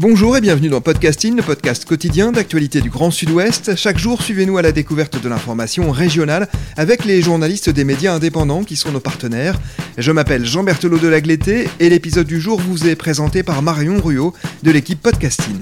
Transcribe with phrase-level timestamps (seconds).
[0.00, 3.74] Bonjour et bienvenue dans Podcasting, le podcast quotidien d'actualité du Grand Sud-Ouest.
[3.74, 8.62] Chaque jour, suivez-nous à la découverte de l'information régionale avec les journalistes des médias indépendants
[8.62, 9.58] qui sont nos partenaires.
[9.96, 14.00] Je m'appelle Jean Berthelot de Lagleté et l'épisode du jour vous est présenté par Marion
[14.00, 15.56] Ruot de l'équipe Podcasting.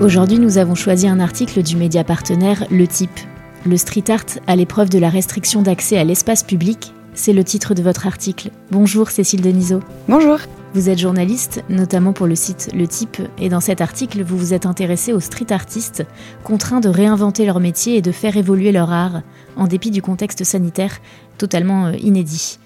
[0.00, 3.20] Aujourd'hui, nous avons choisi un article du média partenaire Le Type.
[3.64, 7.74] Le street art à l'épreuve de la restriction d'accès à l'espace public, c'est le titre
[7.74, 8.50] de votre article.
[8.70, 9.80] Bonjour Cécile Denisot.
[10.08, 10.38] Bonjour.
[10.74, 14.54] Vous êtes journaliste, notamment pour le site Le Type, et dans cet article, vous vous
[14.54, 16.06] êtes intéressé aux street artistes,
[16.44, 19.20] contraints de réinventer leur métier et de faire évoluer leur art,
[19.56, 21.00] en dépit du contexte sanitaire
[21.36, 22.58] totalement euh, inédit.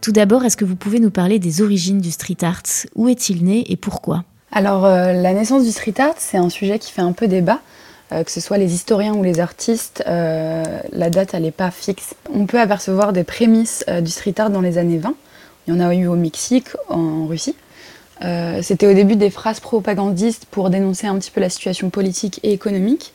[0.00, 2.62] Tout d'abord, est-ce que vous pouvez nous parler des origines du street art?
[2.94, 4.24] Où est-il né et pourquoi?
[4.52, 7.60] Alors, euh, la naissance du street art, c'est un sujet qui fait un peu débat.
[8.12, 12.14] Euh, que ce soit les historiens ou les artistes, euh, la date n'est pas fixe.
[12.34, 15.14] On peut apercevoir des prémices euh, du street art dans les années 20.
[15.66, 17.54] Il y en a eu au Mexique, en Russie.
[18.60, 22.52] C'était au début des phrases propagandistes pour dénoncer un petit peu la situation politique et
[22.52, 23.14] économique.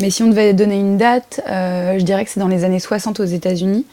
[0.00, 3.20] Mais si on devait donner une date, je dirais que c'est dans les années 60
[3.20, 3.86] aux États-Unis.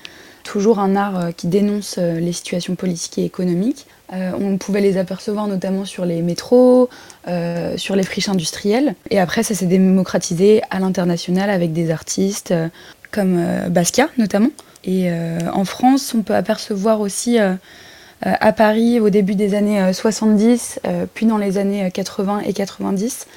[0.43, 3.85] Toujours un art qui dénonce les situations politiques et économiques.
[4.13, 6.89] Euh, on pouvait les apercevoir notamment sur les métros,
[7.27, 8.95] euh, sur les friches industrielles.
[9.09, 12.67] Et après, ça s'est démocratisé à l'international avec des artistes euh,
[13.11, 14.51] comme Basquiat notamment.
[14.83, 15.11] Et
[15.53, 20.79] en France, on peut apercevoir aussi à Paris au début des années 70,
[21.13, 23.27] puis dans les années 80 et 90,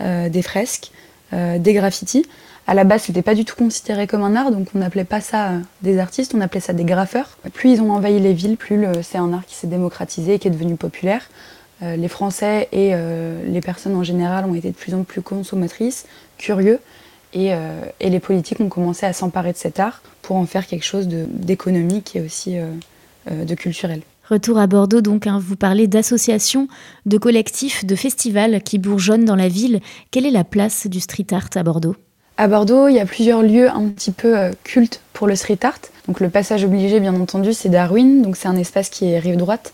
[0.00, 0.92] des fresques,
[1.32, 2.24] des graffitis.
[2.68, 5.20] À la base, c'était pas du tout considéré comme un art, donc on n'appelait pas
[5.20, 7.38] ça euh, des artistes, on appelait ça des graffeurs.
[7.52, 10.48] Plus ils ont envahi les villes, plus c'est un art qui s'est démocratisé et qui
[10.48, 11.30] est devenu populaire.
[11.82, 15.22] Euh, les Français et euh, les personnes en général ont été de plus en plus
[15.22, 16.06] consommatrices,
[16.38, 16.80] curieux,
[17.34, 17.52] et,
[18.00, 22.16] les politiques ont commencé à s'emparer de cet art pour en faire quelque chose d'économique
[22.16, 22.56] et aussi
[23.30, 24.00] de culturel.
[24.30, 26.66] Retour à Bordeaux, donc, hein, vous parlez d'associations,
[27.04, 29.80] de collectifs, de festivals qui bourgeonnent dans la ville.
[30.10, 31.96] Quelle est la place du street art à Bordeaux?
[32.38, 35.58] À Bordeaux, il y a plusieurs lieux un petit peu euh, cultes pour le street
[35.62, 35.78] art.
[36.06, 38.22] Donc le passage obligé, bien entendu, c'est Darwin.
[38.22, 39.72] Donc c'est un espace qui est rive droite,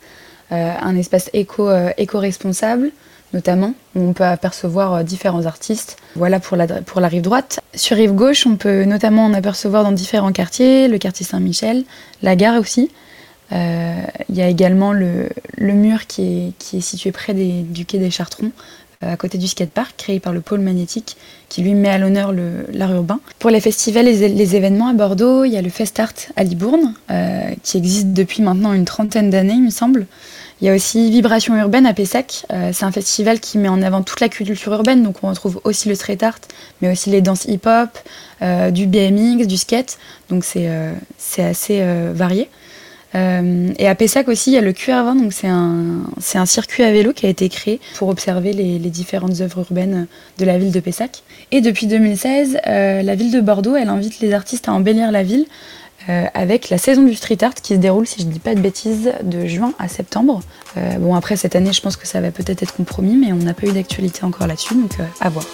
[0.52, 2.90] euh, un espace euh, éco-responsable
[3.34, 5.96] notamment, où on peut apercevoir différents artistes.
[6.16, 7.60] Voilà pour la, rive droite.
[7.74, 11.84] Sur rive gauche, on peut notamment en apercevoir dans différents quartiers, le quartier Saint-Michel,
[12.20, 12.90] la gare aussi.
[13.50, 18.52] Il y a également le, mur qui est, situé près du quai des Chartrons,
[19.02, 21.16] à côté du skatepark, créé par le pôle magnétique,
[21.52, 22.32] qui lui met à l'honneur
[22.72, 23.20] l'art urbain.
[23.38, 26.94] Pour les festivals et les, événements à Bordeaux, il y a le Festart à Libourne,
[27.10, 30.06] euh, qui existe depuis maintenant une trentaine d'années, il me semble.
[30.60, 32.46] Il y a aussi Vibration urbaine à Pessac.
[32.52, 35.60] Euh, c'est un festival qui met en avant toute la culture urbaine, donc on retrouve
[35.64, 36.38] aussi le street art,
[36.80, 37.90] mais aussi les danses hip-hop,
[38.40, 39.98] euh, du BMX, du skate.
[40.30, 40.68] Donc c'est
[41.42, 42.48] assez varié.
[43.14, 46.46] Euh, et à Pessac aussi, il y a le QR20, donc c'est un, c'est un
[46.46, 50.06] circuit à vélo qui a été créé pour observer les, différentes œuvres urbaines
[50.38, 51.22] de la ville de Pessac.
[51.50, 55.22] Et depuis 2016, euh, la ville de Bordeaux, elle invite les artistes à embellir la
[55.22, 55.46] ville
[56.08, 58.54] euh, avec la saison du street art qui se déroule, si je ne dis pas
[58.54, 60.40] de bêtises, de juin à septembre.
[60.98, 63.54] bon, après cette année, je pense que ça va peut-être être compromis, mais on n'a
[63.54, 65.46] pas eu d'actualité encore là-dessus, donc à voir.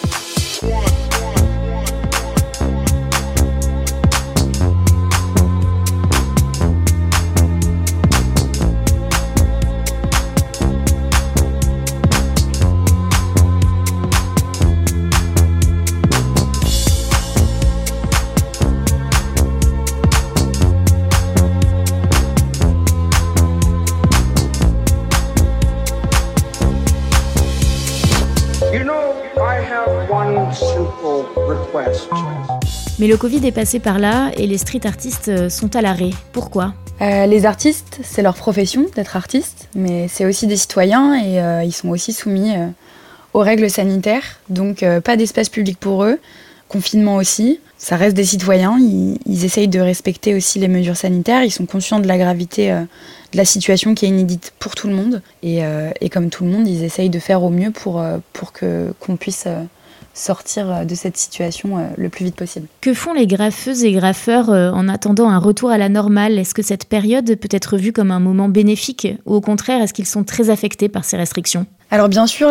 [33.00, 36.10] Mais le Covid est passé par là et les street artistes euh, sont à l'arrêt.
[36.32, 36.74] Pourquoi?
[37.00, 41.62] Euh, Les artistes, c'est leur profession d'être artiste, mais c'est aussi des citoyens et euh,
[41.62, 42.54] ils sont aussi soumis
[43.34, 44.40] aux règles sanitaires.
[44.48, 46.18] Donc pas d'espace public pour eux,
[46.66, 47.60] confinement aussi.
[47.76, 52.00] Ça reste des citoyens, ils, essayent de respecter aussi les mesures sanitaires, ils sont conscients
[52.00, 55.22] de la gravité de la situation qui est inédite pour tout le monde.
[55.44, 55.62] Et,
[56.10, 58.02] comme tout le monde, ils essayent de faire au mieux pour,
[58.32, 59.46] pour que, qu'on puisse
[60.18, 62.66] sortir de cette situation le plus vite possible.
[62.80, 66.38] Que font les graffeuses et graffeurs en attendant un retour à la normale?
[66.38, 69.94] Est-ce que cette période peut être vue comme un moment bénéfique ou au contraire est-ce
[69.94, 71.66] qu'ils sont très affectés par ces restrictions?
[71.90, 72.50] Alors bien sûr,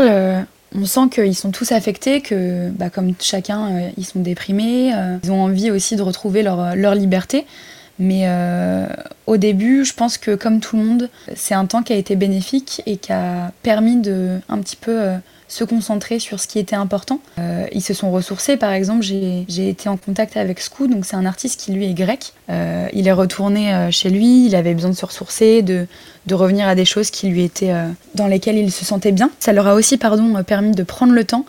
[0.76, 4.94] on sent qu'ils sont tous affectés, que bah, comme chacun, ils sont déprimés,
[5.24, 7.46] ils ont envie aussi de retrouver leur, leur liberté.
[8.00, 8.86] Mais euh,
[9.26, 12.16] au début, je pense que comme tout le monde, c'est un temps qui a été
[12.16, 15.18] bénéfique et qui a permis de un petit peu euh,
[15.48, 17.20] se concentrer sur ce qui était important.
[17.40, 21.16] Euh, ils se sont ressourcés, par exemple, j'ai été en contact avec Skou, donc c'est
[21.16, 22.34] un artiste qui lui est grec.
[22.50, 25.88] il est retourné chez lui, il avait besoin de se ressourcer, de,
[26.32, 27.74] revenir à des choses qui lui étaient
[28.16, 29.30] dans lesquelles il se sentait bien.
[29.40, 31.46] Ça leur a aussi, pardon, permis de prendre le temps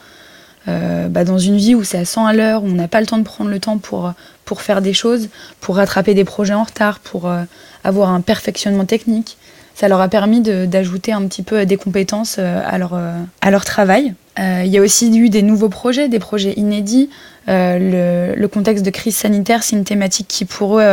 [0.69, 3.01] euh, bah, dans une vie où c'est à 100 à l'heure, où on n'a pas
[3.01, 4.13] le temps de prendre le temps pour,
[4.61, 5.29] faire des choses,
[5.61, 7.45] pour rattraper des projets en retard, pour euh,
[7.85, 9.39] avoir un perfectionnement technique,
[9.79, 13.01] ça leur a permis d'ajouter un petit peu des compétences euh, à leur,
[13.41, 14.15] à leur travail.
[14.41, 17.11] Il y a aussi eu des nouveaux projets, des projets inédits.
[17.49, 20.87] Le, contexte de crise sanitaire, c'est une thématique qui pour eux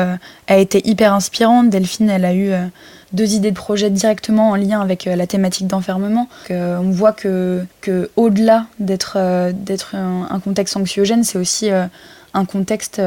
[0.47, 1.69] a été hyper inspirante.
[1.69, 2.53] Delphine, elle a eu
[3.15, 6.27] deux idées de projet directement en lien avec euh, la thématique d'enfermement.
[6.49, 7.65] on voit que,
[8.15, 9.51] au-delà d'être euh,
[9.93, 11.85] un, contexte anxiogène, c'est aussi euh,
[12.33, 13.01] un contexte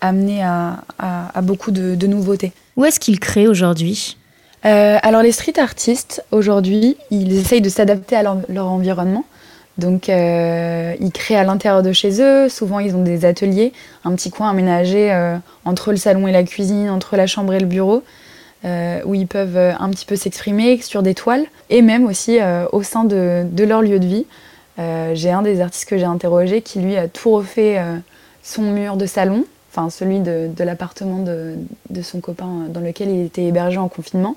[0.00, 2.52] amené à, à, beaucoup de, nouveautés.
[2.76, 4.16] Où est-ce qu'ils créent aujourd'hui?
[4.64, 9.24] Alors les street artistes, aujourd'hui, ils essayent de s'adapter à leur, environnement.
[9.78, 13.72] Donc ils créent à l'intérieur de chez eux, souvent ils ont des ateliers,
[14.04, 15.12] un petit coin aménagé
[15.64, 18.02] entre le salon et la cuisine, entre la chambre et le bureau.
[18.64, 22.38] Euh, où ils peuvent euh, un petit peu s'exprimer sur des toiles, et même aussi
[22.40, 24.26] euh, au sein de, leur lieu de vie.
[25.14, 27.80] j'ai un des artistes que j'ai interrogé qui lui a tout refait
[28.42, 33.44] son mur de salon, enfin celui de, l'appartement de, son copain dans lequel il était
[33.44, 34.36] hébergé en confinement.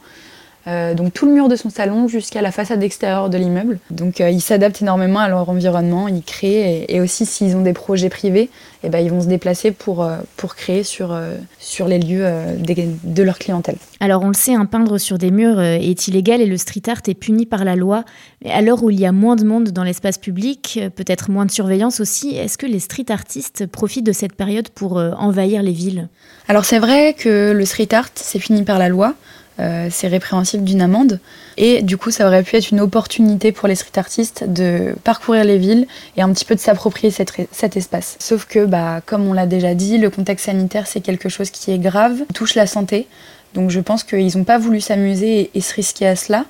[0.67, 3.79] Euh, donc tout le mur de son salon jusqu'à la façade extérieure de l'immeuble.
[3.91, 7.73] Donc euh, ils s'adaptent énormément à leur environnement, ils créent et, aussi s'ils ont des
[7.73, 8.49] projets privés,
[8.83, 11.17] eh ben, ils vont se déplacer pour, euh, pour créer sur,
[11.59, 12.25] sur les lieux
[12.57, 13.75] de leur clientèle.
[13.99, 17.01] Alors on le sait, un peindre sur des murs est illégal et le street art
[17.07, 18.03] est puni par la loi.
[18.43, 21.45] Mais à l'heure où il y a moins de monde dans l'espace public, peut-être moins
[21.45, 25.71] de surveillance aussi, est-ce que les street artistes profitent de cette période pour envahir les
[25.71, 26.09] villes?
[26.47, 29.15] Alors c'est vrai que le street art c'est puni par la loi.
[29.59, 31.19] Euh, c'est répréhensible d'une amende.
[31.55, 35.45] Et du coup, ça aurait pu être une opportunité pour les street artistes de parcourir
[35.45, 35.87] les villes
[36.17, 38.17] et un petit peu de s'approprier cet, espace.
[38.19, 41.71] Sauf que, bah, comme on l'a déjà dit, le contexte sanitaire, c'est quelque chose qui
[41.71, 43.07] est grave, touche la santé.
[43.53, 46.43] Donc je pense qu'ils n'ont pas voulu s'amuser et, se risquer à cela.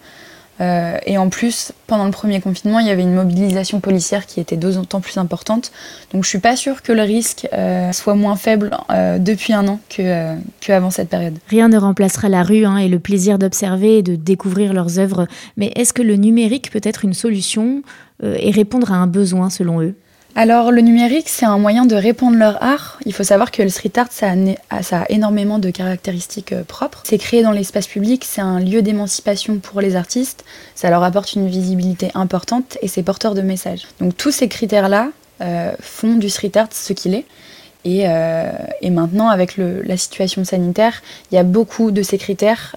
[0.61, 4.39] Euh, et en plus, pendant le premier confinement, il y avait une mobilisation policière qui
[4.39, 5.71] était temps plus importante.
[6.13, 9.67] Donc je suis pas sûre que le risque euh, soit moins faible euh, depuis un
[9.67, 10.35] an que,
[10.69, 11.37] avant cette période.
[11.49, 15.27] Rien ne remplacera la rue hein, et le plaisir d'observer et de découvrir leurs œuvres.
[15.57, 17.81] Mais est-ce que le numérique peut être une solution
[18.23, 19.93] et répondre à un besoin selon eux?
[20.37, 22.99] Alors le numérique, c'est un moyen de répandre leur art.
[23.05, 27.03] Il faut savoir que le street art, ça a, énormément de caractéristiques euh, propres.
[27.05, 30.43] C'est créé dans l'espace public, c'est un lieu d'émancipation pour les artistes,
[30.75, 33.87] ça leur apporte une visibilité importante et c'est porteur de messages.
[34.01, 37.25] Donc tous ces critères-là euh, font du street art ce qu'il est.
[37.85, 38.51] Et, euh,
[38.89, 41.01] maintenant, avec la situation sanitaire,
[41.31, 42.75] il y a beaucoup de ces critères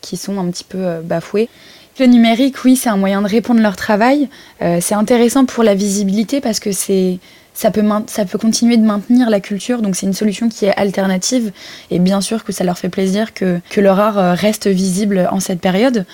[0.00, 1.48] qui sont un petit peu bafoués.
[1.98, 4.28] Le numérique, oui, c'est un moyen de répondre à leur travail.
[4.62, 7.18] Euh, c'est intéressant pour la visibilité parce que c'est
[7.52, 10.74] ça peut, ça peut continuer de maintenir la culture, donc c'est une solution qui est
[10.76, 11.52] alternative.
[11.90, 15.28] Et bien sûr que ça leur fait plaisir que, que leur art euh, reste visible
[15.30, 16.06] en cette période.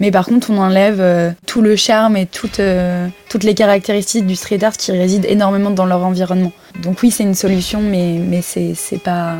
[0.00, 2.60] Mais par contre, on enlève euh, tout le charme et toutes,
[3.28, 6.52] toutes les caractéristiques du street art qui résident énormément dans leur environnement.
[6.82, 9.36] Donc oui, c'est une solution, mais, mais c'est pas,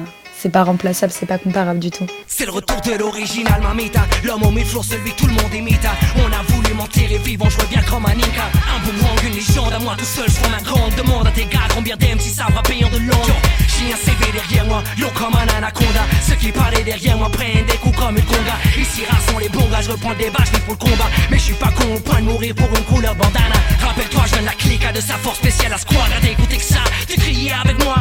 [0.47, 2.07] c'est pas remplaçable, c'est pas comparable du tout.
[2.29, 4.07] C'est le retour de l'original, mamita.
[4.23, 5.85] L'homme au mille celui tout le monde imite.
[6.19, 8.47] On a voulu mentir et vivre, on jouait bien comme un Inca.
[8.71, 11.67] Un boomerang, une légende, à moi tout seul, je ma grande demande à tes gars,
[11.75, 13.27] combien d'aime si ça va payer de long.
[13.67, 16.05] J'ai un CV derrière moi, long comme un anaconda.
[16.23, 18.57] Ceux qui parlaient derrière moi prennent des coups comme une conga.
[18.79, 21.11] Ici, sont les bons gars, je reprends des bâches, mais pour le combat.
[21.29, 23.59] Mais je suis pas con au point de mourir pour une couleur bandana.
[23.83, 26.07] Rappelle-toi, je donne la clique à de sa force spéciale à squad.
[26.17, 27.97] À d'écouter que ça, tu criais avec moi.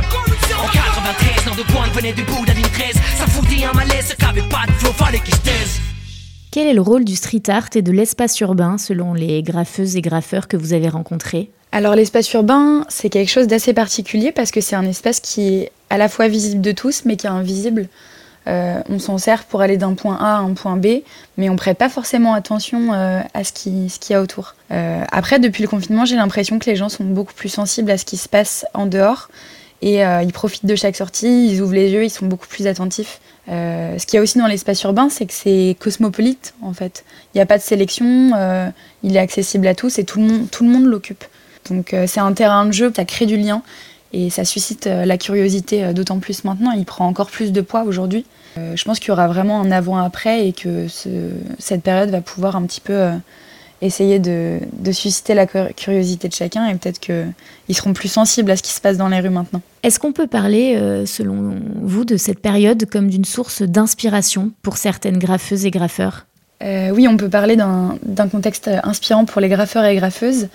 [0.57, 2.95] En 93, dans de pointe venait du bout de la ligne 13.
[3.17, 5.79] Ça foutait un malaise, qu'avait pas de flow, fallait qu'il se taise.
[6.51, 10.01] Quel est le rôle du street art et de l'espace urbain selon les graffeuses et
[10.01, 11.51] graffeurs que vous avez rencontrés?
[11.71, 15.71] Alors l'espace urbain, c'est quelque chose d'assez particulier parce que c'est un espace qui est
[15.89, 17.89] à la fois visible de tous mais qui est invisible.
[18.47, 21.01] Euh, on s'en sert pour aller d'un point A à un point B,
[21.37, 24.55] mais on prête pas forcément attention euh, à ce qu'il ce y a autour.
[24.71, 27.97] Euh, après, depuis le confinement, j'ai l'impression que les gens sont beaucoup plus sensibles à
[27.97, 29.29] ce qui se passe en dehors
[29.81, 33.19] et ils profitent de chaque sortie, ils ouvrent les yeux, ils sont beaucoup plus attentifs.
[33.47, 37.05] Euh, ce qu'il y a aussi dans l'espace urbain, c'est que c'est cosmopolite en fait.
[37.33, 38.69] Il n'y a pas de sélection, euh,
[39.03, 41.23] il est accessible à tous et tout le monde, tout le monde l'occupe.
[41.69, 43.63] Donc c'est un terrain de jeu, ça crée du lien
[44.13, 46.71] et ça suscite la curiosité d'autant plus maintenant.
[46.71, 48.23] Il prend encore plus de poids aujourd'hui.
[48.55, 50.85] je pense qu'il y aura vraiment un avant-après et que
[51.57, 53.09] cette période va pouvoir un petit peu
[53.81, 54.59] essayer de,
[54.91, 58.81] susciter la curiosité de chacun et peut-être qu'ils seront plus sensibles à ce qui se
[58.81, 59.61] passe dans les rues maintenant.
[59.83, 64.77] Est-ce qu'on peut parler, euh, selon vous, de cette période comme d'une source d'inspiration pour
[64.77, 66.25] certaines graffeuses et graffeurs?
[66.63, 70.47] Euh, Oui, on peut parler d'un contexte inspirant pour les graffeurs et graffeuses.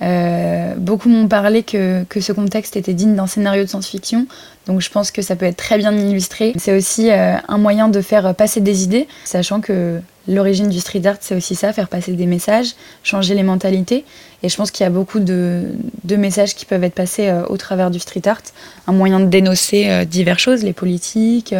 [0.00, 4.28] Euh, beaucoup m'ont parlé que, que, ce contexte était digne d'un scénario de science-fiction,
[4.68, 6.52] donc je pense que ça peut être très bien illustré.
[6.56, 11.16] C'est aussi un moyen de faire passer des idées, sachant que l'origine du street art,
[11.20, 14.04] c'est aussi ça, faire passer des messages, changer les mentalités.
[14.42, 15.72] Et je pense qu'il y a beaucoup de,
[16.08, 18.42] messages qui peuvent être passés euh, au travers du street art.
[18.86, 21.54] Un moyen de dénoncer euh, diverses choses, les politiques,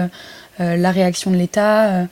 [0.60, 2.08] euh, la réaction de l'État,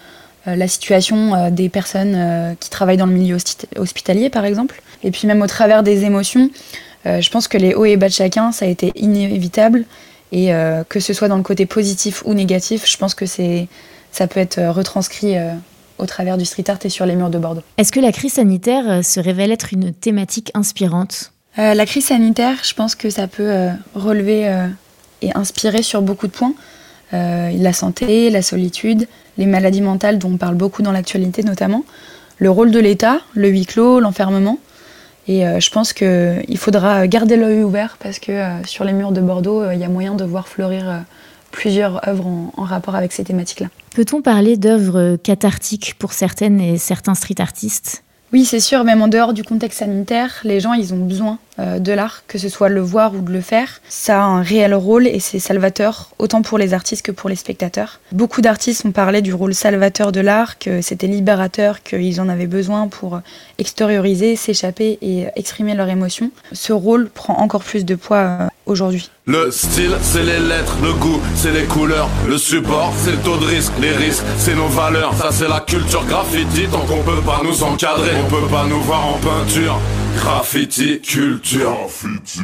[0.47, 3.39] la situation des personnes qui travaillent dans le milieu
[3.77, 4.81] hospitalier, par exemple.
[5.03, 6.49] Et puis même au travers des émotions,
[7.05, 9.85] je pense que les hauts et bas de chacun, ça a été inévitable.
[10.31, 10.53] Et
[10.89, 14.61] que ce soit dans le côté positif ou négatif, je pense que ça peut être
[14.69, 15.35] retranscrit
[15.99, 17.63] au travers du street art et sur les murs de Bordeaux.
[17.79, 21.33] Est-ce que la crise sanitaire euh, se révèle être une thématique inspirante?
[21.59, 24.67] Euh, La crise sanitaire, je pense que ça peut euh, relever
[25.23, 26.55] et inspirer sur beaucoup de points.
[27.13, 31.85] la santé, la solitude, les maladies mentales dont on parle beaucoup dans l'actualité notamment,
[32.39, 34.59] le rôle de l'État, le huis clos, l'enfermement.
[35.29, 38.33] Et je pense qu'il faudra garder l'œil ouvert parce que
[38.67, 41.05] sur les murs de Bordeaux, il y a moyen de voir fleurir
[41.57, 43.69] plusieurs œuvres en, rapport avec ces thématiques-là.
[43.95, 48.03] Peut-on parler d'œuvres cathartiques pour certaines et certains street artistes?
[48.33, 51.79] Oui, c'est sûr, même en dehors du contexte sanitaire, les gens, ils ont besoin euh,
[51.79, 53.81] de l'art, que ce soit le voir ou de le faire.
[53.89, 57.37] Ça a un réel rôle et c'est salvateur, autant pour les artistes que pour les
[57.37, 58.01] spectateurs.
[58.13, 62.49] Beaucoup d'artistes ont parlé du rôle salvateur de l'art, que c'était libérateur, qu'ils en avaient
[62.49, 63.21] besoin pour
[63.57, 66.31] extérioriser, s'échapper et exprimer leurs émotions.
[66.53, 71.21] Ce rôle prend encore plus de poids euh, Le style, c'est les lettres, le goût,
[71.37, 75.15] c'est les couleurs, le support, c'est le taux de risque, les risques, c'est nos valeurs.
[75.15, 78.81] Ça, c'est la culture graffiti, tant qu'on peut pas nous encadrer, on peut pas nous
[78.81, 79.79] voir en peinture.
[80.17, 81.77] Graffiti culture.
[81.77, 82.41] Graffiti.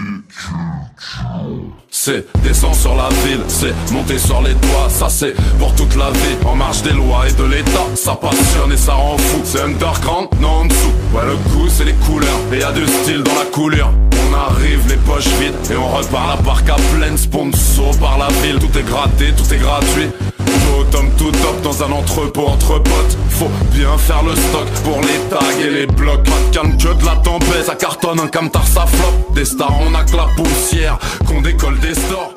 [1.90, 6.10] C'est descendre sur la ville, c'est monter sur les toits, ça c'est pour toute la
[6.10, 9.40] vie, en marge des lois et de l'état, ça passionne et ça rend fou.
[9.44, 10.92] C'est underground, non en dessous.
[11.14, 13.90] Ouais le goût c'est les couleurs, et y a du style dans la coulure.
[14.30, 15.28] On arrive les poches
[15.70, 18.58] et on repart la barque à pleine sponsor par la ville.
[18.58, 20.10] Tout est gratté, tout est gratuit.
[20.38, 23.18] Tout tout top dans un entrepôt entre potes.
[23.30, 26.24] Faut bien faire le stock pour les tags et les blocs.
[26.24, 29.34] Pas de que de la tempête, ça cartonne un camtar, ça flop.
[29.34, 32.34] Des stars, on a que la poussière, qu'on décolle des stores.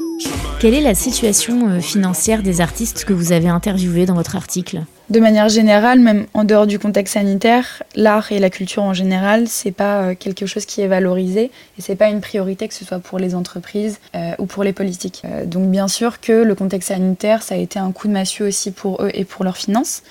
[0.60, 4.82] Quelle est la situation euh, financière des artistes que vous avez interviewés dans votre article?
[5.10, 9.48] De manière générale, même en dehors du contexte sanitaire, l'art et la culture en général,
[9.48, 12.86] c'est pas euh, quelque chose qui est valorisé et c'est pas une priorité que ce
[12.86, 15.24] soit pour les entreprises euh, ou pour les politiques.
[15.46, 18.72] donc bien sûr que le contexte sanitaire, ça a été un coup de massue aussi
[18.72, 20.02] pour eux et pour leurs finances.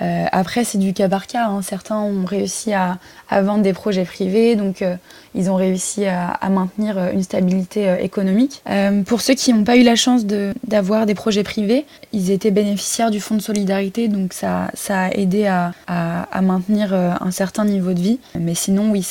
[0.00, 1.50] Euh, après, c'est du cas par cas.
[1.62, 2.98] Certains ont réussi à,
[3.30, 4.96] vendre des projets privés, donc euh,
[5.34, 8.62] ils ont réussi à, maintenir euh, une stabilité économique.
[9.06, 13.10] pour ceux qui n'ont pas eu la chance d'avoir des projets privés, ils étaient bénéficiaires
[13.10, 17.92] du fonds de solidarité, donc ça, ça a aidé à, à, maintenir un certain niveau
[17.92, 18.18] de vie.
[18.38, 19.04] Mais sinon, oui,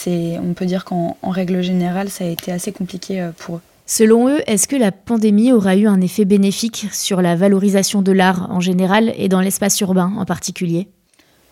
[0.43, 3.61] on peut dire qu'en règle générale, ça a été assez compliqué pour eux.
[3.89, 8.11] Selon eux, est-ce que la pandémie aura eu un effet bénéfique sur la valorisation de
[8.11, 10.89] l'art en général et dans l'espace urbain en particulier?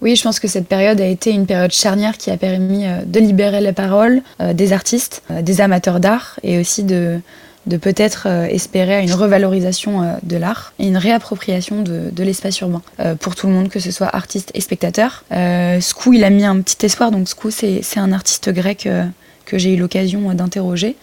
[0.02, 3.04] Oui, je pense que cette période a été une période charnière qui a permis euh,
[3.06, 7.22] de libérer les paroles euh, des artistes, euh, des amateurs d'art et aussi de,
[7.82, 12.84] peut-être espérer une revalorisation de l'art et une réappropriation de, de l'espace urbain
[13.20, 15.24] pour tout le monde, que ce soit artiste et spectateur.
[15.80, 17.10] Skou, il a mis un petit espoir.
[17.10, 18.88] Donc Skou, c'est un artiste grec
[19.46, 20.96] que j'ai eu l'occasion d'interroger.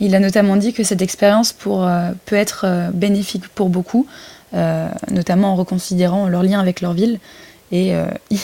[0.00, 4.06] Il a notamment dit que cette expérience euh, peut être euh, bénéfique pour beaucoup,
[4.54, 7.20] euh, notamment en reconsidérant leur lien avec leur ville.
[7.72, 7.94] Et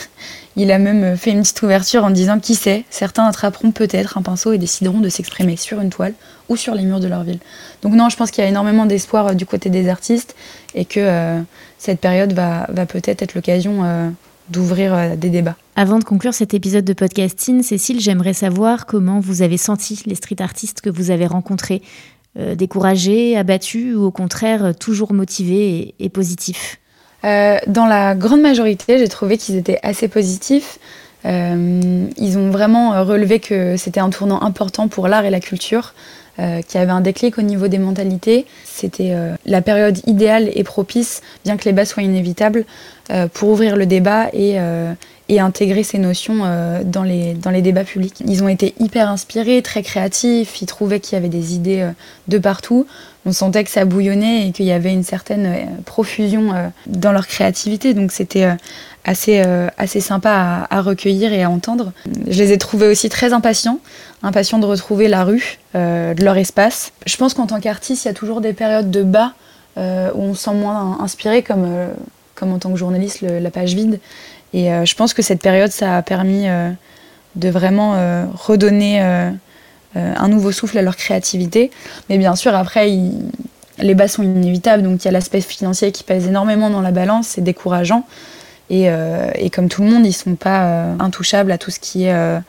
[0.57, 4.23] il, a même fait une petite ouverture en disant qui sait, certains attraperont peut-être un
[4.23, 6.15] pinceau et décideront de s'exprimer sur une toile
[6.49, 7.41] ou sur les murs de leur ville.
[7.83, 10.37] Donc non, je pense qu'il y a énormément d'espoir du côté des artistes
[10.77, 11.43] et que
[11.79, 14.13] cette période va, va peut-être être, l'occasion
[14.49, 15.57] d'ouvrir des débats.
[15.79, 20.15] Avant de conclure cet épisode de podcasting, Cécile, j'aimerais savoir comment vous avez senti les
[20.15, 21.83] street artistes que vous avez rencontrés,
[22.39, 26.79] euh, découragés, abattus ou au contraire toujours motivés et, positifs
[27.25, 30.79] euh, Dans la grande majorité, j'ai trouvé qu'ils étaient assez positifs.
[31.27, 35.93] Euh, ils ont vraiment relevé que c'était un tournant important pour l'art et la culture.
[36.69, 38.45] qui avait un déclic au niveau des mentalités.
[38.65, 39.15] C'était
[39.47, 42.67] la période idéale et propice, bien que les bas soient inévitables,
[43.33, 44.59] pour ouvrir le débat et,
[45.29, 46.45] et intégrer ces notions
[46.85, 48.23] dans, les, dans les débats publics.
[48.27, 51.91] Ils ont été hyper inspirés, très créatifs, ils trouvaient qu'il y avait des idées
[52.29, 52.87] de partout
[53.27, 57.11] on sentait que ça bouillonnait et qu'il y avait une certaine euh, profusion euh, dans
[57.11, 57.93] leur créativité.
[57.93, 58.55] Donc c'était euh,
[59.05, 59.41] assez,
[59.77, 61.93] assez sympa à, recueillir et à entendre.
[62.29, 63.79] Je les ai trouvés aussi très impatients,
[64.23, 66.91] impatients de retrouver la rue, de leur espace.
[67.07, 69.35] Je pense qu'en tant qu'artiste, il y a toujours des périodes de bas
[69.77, 69.81] où
[70.23, 71.69] on se sent moins inspiré, comme,
[72.35, 74.01] comme en tant que journaliste, la page vide.
[74.57, 76.47] Et je pense que cette période, ça a permis
[77.37, 77.95] de vraiment
[78.35, 79.03] redonner
[79.97, 81.71] euh, un nouveau souffle à leur créativité.
[82.11, 82.93] Mais bien sûr, après,
[83.79, 86.91] les bas sont inévitables, donc il y a l'aspect financier qui pèse énormément dans la
[86.91, 88.05] balance, c'est décourageant.
[88.69, 91.81] Et, euh, comme tout le monde, ils ne sont pas euh, intouchables à tout ce
[91.81, 92.41] qui est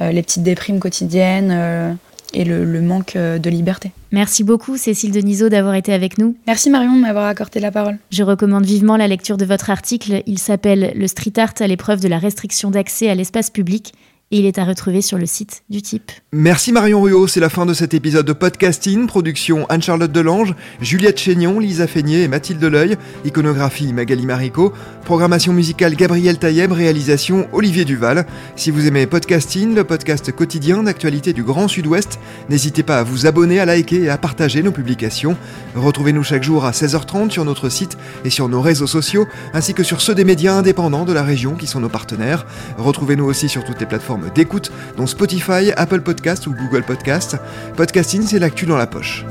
[0.00, 1.96] les petites déprimes quotidiennes
[2.34, 3.92] et le, manque de liberté.
[4.10, 6.36] Merci beaucoup Cécile Denisot d'avoir été avec nous.
[6.46, 7.98] Merci Marion de m'avoir accordé la parole.
[8.10, 10.22] Je recommande vivement la lecture de votre article.
[10.26, 13.92] Il s'appelle Le street art à l'épreuve de la restriction d'accès à l'espace public
[14.38, 16.10] il est à retrouver sur le site du type.
[16.32, 21.20] Merci Marion Ruot, c'est la fin de cet épisode de podcasting, production Anne-Charlotte Delange, Juliette
[21.20, 22.96] Chénion, Lisa Feignet et Mathilde Leuil,
[23.26, 24.72] iconographie Magali Marico,
[25.04, 28.26] programmation musicale Gabriel Taïeb, réalisation Olivier Duval.
[28.56, 33.26] Si vous aimez podcasting, le podcast quotidien d'actualité du Grand Sud-Ouest, n'hésitez pas à vous
[33.26, 35.36] abonner, à liker et à partager nos publications.
[35.76, 39.82] Retrouvez-nous chaque jour à 16h30 sur notre site et sur nos réseaux sociaux, ainsi que
[39.82, 42.46] sur ceux des médias indépendants de la région qui sont nos partenaires.
[42.78, 43.86] Retrouvez-nous aussi sur toutes les
[44.30, 47.36] d'écoute, dont Spotify, Apple Podcast ou Google Podcast.
[47.76, 49.24] Podcasting, c'est l'actu dans la poche.